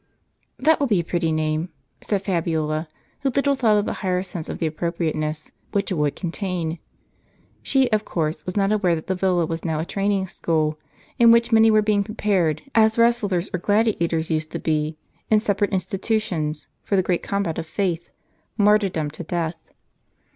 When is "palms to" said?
9.85-9.91